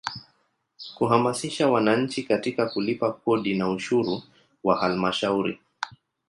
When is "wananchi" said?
1.69-2.23